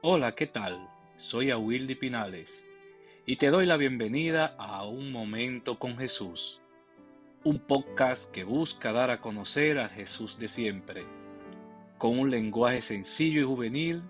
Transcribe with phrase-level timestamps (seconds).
[0.00, 0.88] Hola, ¿qué tal?
[1.16, 2.64] Soy Awildy Pinales
[3.26, 6.60] y te doy la bienvenida a Un Momento con Jesús,
[7.42, 11.04] un podcast que busca dar a conocer a Jesús de siempre,
[11.98, 14.04] con un lenguaje sencillo y juvenil,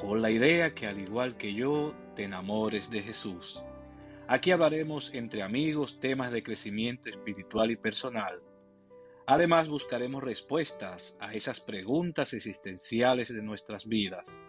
[0.00, 3.62] con la idea que al igual que yo te enamores de Jesús.
[4.26, 8.40] Aquí hablaremos entre amigos temas de crecimiento espiritual y personal.
[9.24, 14.42] Además buscaremos respuestas a esas preguntas existenciales de nuestras vidas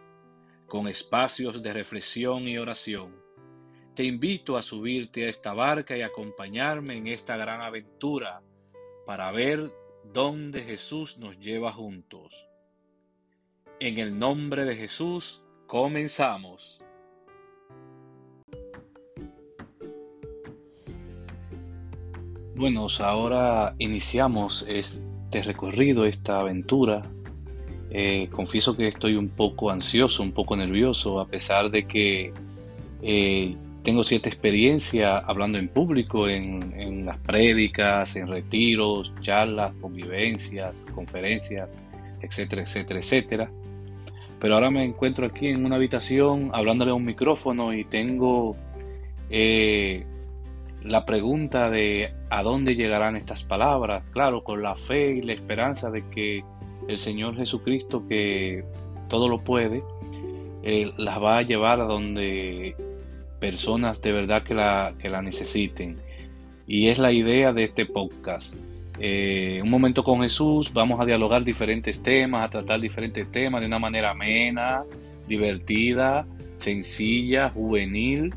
[0.71, 3.13] con espacios de reflexión y oración.
[3.93, 8.41] Te invito a subirte a esta barca y acompañarme en esta gran aventura
[9.05, 9.69] para ver
[10.13, 12.47] dónde Jesús nos lleva juntos.
[13.81, 16.81] En el nombre de Jesús, comenzamos.
[22.55, 27.01] Bueno, ahora iniciamos este recorrido, esta aventura
[27.93, 32.31] eh, confieso que estoy un poco ansioso, un poco nervioso, a pesar de que
[33.01, 41.67] eh, tengo cierta experiencia hablando en público, en, las prédicas, en retiros, charlas, convivencias, conferencias,
[42.21, 43.51] etcétera, etcétera, etcétera.
[44.39, 48.55] Pero ahora me encuentro aquí en una habitación hablándole a un micrófono y tengo
[49.29, 50.05] eh,
[50.83, 54.03] la pregunta de a dónde llegarán estas palabras.
[54.11, 56.43] Claro, con la fe y la esperanza de que
[56.87, 58.63] el Señor Jesucristo que
[59.09, 59.83] todo lo puede,
[60.97, 62.75] las va a llevar a donde
[63.39, 65.97] personas de verdad que la, que la necesiten.
[66.67, 68.53] Y es la idea de este podcast.
[68.99, 73.67] Eh, un momento con Jesús, vamos a dialogar diferentes temas, a tratar diferentes temas de
[73.67, 74.83] una manera amena,
[75.27, 78.33] divertida, sencilla, juvenil,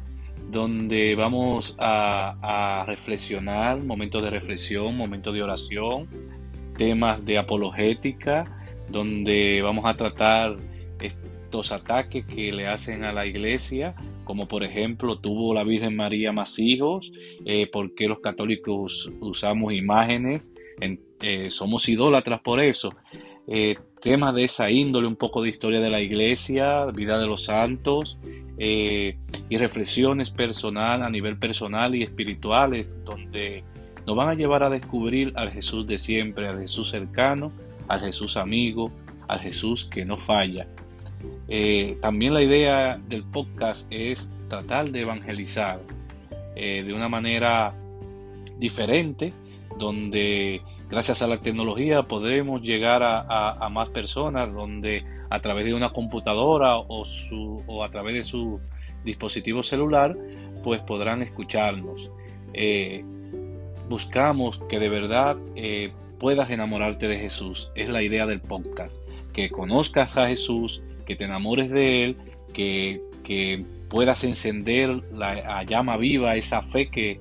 [0.51, 6.09] donde vamos a, a reflexionar, momentos de reflexión, momentos de oración,
[6.77, 8.45] temas de apologética,
[8.89, 10.57] donde vamos a tratar
[11.01, 13.95] estos ataques que le hacen a la iglesia,
[14.25, 17.13] como por ejemplo tuvo la Virgen María más hijos,
[17.45, 20.51] eh, porque los católicos usamos imágenes,
[21.21, 22.95] eh, somos idólatras por eso.
[23.47, 27.45] Eh, temas de esa índole, un poco de historia de la iglesia, vida de los
[27.45, 28.19] santos
[28.57, 33.65] y reflexiones personal a nivel personal y espirituales, donde
[34.07, 37.53] nos van a llevar a descubrir al Jesús de siempre, al Jesús cercano,
[37.89, 38.91] al Jesús amigo,
[39.29, 40.67] al Jesús que no falla.
[41.49, 45.81] Eh, también la idea del podcast es tratar de evangelizar
[46.55, 47.75] eh, de una manera
[48.59, 49.33] diferente,
[49.79, 55.91] donde gracias a la tecnología podemos llegar a, más personas, donde a través de una
[55.91, 58.61] computadora o a través de su
[59.05, 60.17] dispositivo celular,
[60.63, 62.11] pues podrán escucharnos.
[62.53, 63.05] Eh,
[63.89, 67.71] buscamos que de verdad eh, puedas enamorarte de Jesús.
[67.75, 69.03] Es la idea del podcast.
[69.33, 72.17] Que conozcas a Jesús, que te enamores de Él,
[72.53, 73.01] que,
[73.89, 77.21] puedas encender la, llama viva, esa fe que,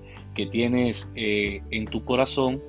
[0.51, 2.62] tienes eh, en tu corazón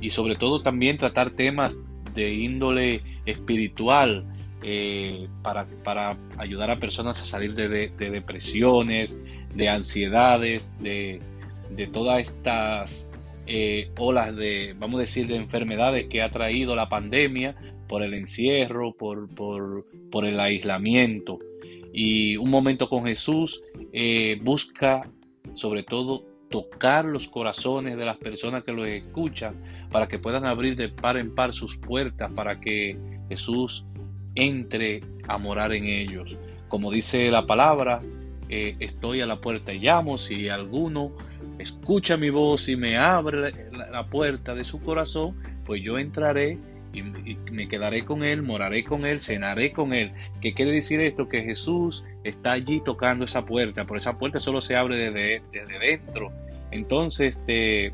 [0.00, 1.78] y sobre todo también tratar temas
[2.14, 4.24] de índole espiritual
[4.62, 9.16] eh, para, para, ayudar a personas a salir de, de depresiones,
[9.54, 11.20] de ansiedades, de,
[11.70, 13.08] de todas estas
[13.54, 17.54] eh, olas de, vamos a decir, de enfermedades que ha traído la pandemia
[17.86, 21.38] por el encierro, por, por, el aislamiento.
[21.92, 25.06] Y un momento con Jesús eh, busca
[25.52, 29.54] sobre todo tocar los corazones de las personas que lo escuchan
[29.90, 32.96] para que puedan abrir de par en par sus puertas para que
[33.28, 33.84] Jesús
[34.34, 36.38] entre a morar en ellos.
[36.68, 38.00] Como dice la palabra,
[38.48, 41.12] eh, estoy a la puerta y llamo, si alguno
[41.62, 46.58] escucha mi voz y me abre la, puerta de su corazón, pues yo entraré
[46.92, 50.12] y, me quedaré con él, moraré con él, cenaré con él.
[50.40, 51.28] ¿Qué quiere decir esto?
[51.28, 56.32] Que Jesús está allí tocando esa puerta, por esa puerta solo se abre desde, dentro.
[56.70, 57.92] Entonces te,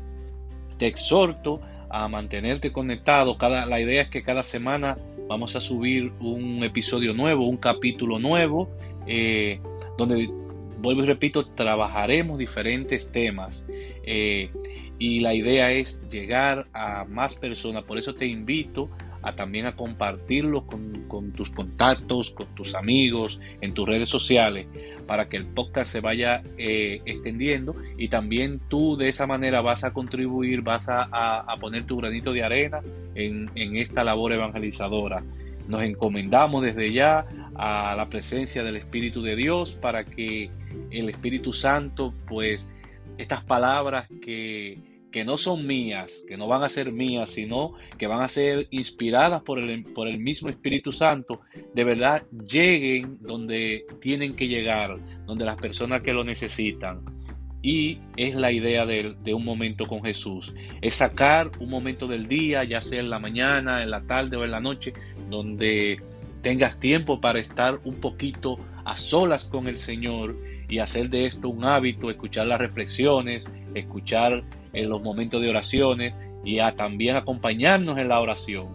[0.77, 3.37] te exhorto a mantenerte conectado.
[3.37, 4.97] Cada, la idea es que cada semana
[5.27, 8.69] vamos a subir un episodio nuevo, un capítulo nuevo,
[9.05, 9.59] eh,
[9.97, 10.29] donde
[10.81, 13.63] vuelvo y repito, trabajaremos diferentes temas
[14.03, 14.49] eh,
[14.97, 17.83] y la idea es llegar a más personas.
[17.83, 18.89] Por eso te invito
[19.21, 24.67] a también a compartirlo con, tus contactos, con tus amigos, en tus redes sociales,
[25.07, 29.83] para que el podcast se vaya eh, extendiendo y también tú de esa manera vas
[29.83, 32.81] a contribuir, vas a, poner tu granito de arena
[33.15, 35.23] en, en esta labor evangelizadora.
[35.67, 37.25] Nos encomendamos desde ya
[37.59, 40.49] a la presencia del Espíritu de Dios para que
[40.91, 42.69] el Espíritu Santo, pues,
[43.17, 44.77] estas palabras que,
[45.11, 48.67] que no son mías, que no van a ser mías, sino que van a ser
[48.71, 51.41] inspiradas por el, por el mismo Espíritu Santo,
[51.73, 57.01] de verdad lleguen donde tienen que llegar, donde las personas que lo necesitan.
[57.61, 60.53] Y es la idea de, de, un momento con Jesús.
[60.81, 64.45] Es sacar un momento del día, ya sea en la mañana, en la tarde o
[64.45, 64.93] en la noche,
[65.29, 65.99] donde
[66.41, 70.35] tengas tiempo para estar un poquito a solas con el Señor
[70.67, 74.43] y hacer de esto un hábito, escuchar las reflexiones, escuchar
[74.73, 78.67] en los momentos de oraciones y a también acompañarnos en la oración.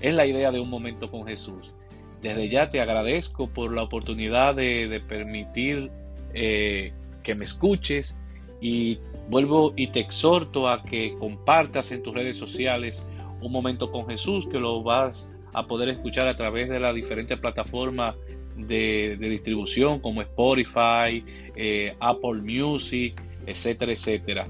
[0.00, 1.74] Es la idea de un momento con Jesús.
[2.22, 5.90] Desde ya te agradezco por la oportunidad de, permitir
[6.34, 6.92] eh,
[7.22, 8.18] que me escuches
[8.60, 8.98] y
[9.28, 13.04] vuelvo y te exhorto a que compartas en tus redes sociales
[13.40, 17.38] un momento con Jesús que lo vas a poder escuchar a través de las diferentes
[17.38, 18.16] plataformas
[18.56, 21.24] de, distribución como Spotify,
[21.56, 24.46] eh, Apple Music, etcétera, etcétera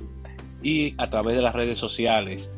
[0.62, 2.50] y a través de las redes sociales.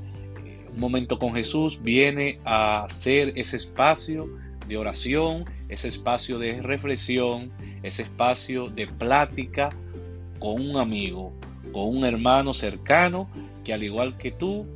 [0.73, 4.29] Un momento con Jesús viene a ser ese espacio
[4.67, 7.51] de oración, ese espacio de reflexión,
[7.83, 9.71] ese espacio de plática
[10.39, 11.33] con un amigo,
[11.73, 13.29] con un hermano cercano
[13.65, 14.67] que al igual que tú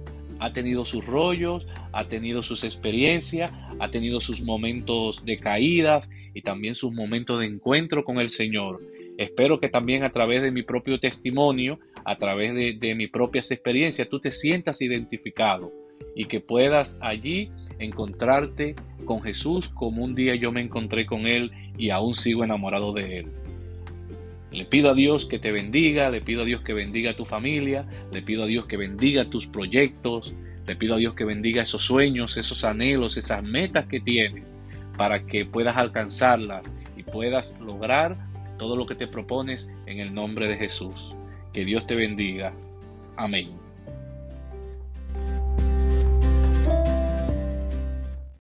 [0.40, 6.42] ha tenido sus rollos, ha tenido sus experiencias, ha tenido sus momentos de caídas y
[6.42, 8.82] también sus momentos de encuentro con el Señor.
[9.16, 13.50] Espero que también a través de mi propio testimonio, a través de, de mis propias
[13.50, 15.72] experiencias, tú te sientas identificado
[16.16, 18.74] y que puedas allí encontrarte
[19.04, 23.18] con Jesús como un día yo me encontré con Él y aún sigo enamorado de
[23.18, 23.26] Él.
[24.50, 27.24] Le pido a Dios que te bendiga, le pido a Dios que bendiga a tu
[27.24, 30.34] familia, le pido a Dios que bendiga tus proyectos,
[30.66, 34.54] le pido a Dios que bendiga esos sueños, esos anhelos, esas metas que tienes,
[34.96, 38.16] para que puedas alcanzarlas y puedas lograr
[38.58, 41.14] todo lo que te propones en el nombre de Jesús.
[41.52, 42.52] Que Dios te bendiga.
[43.16, 43.63] Amén.